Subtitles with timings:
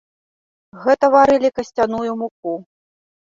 [0.85, 2.57] Гэта варылі касцяную муку.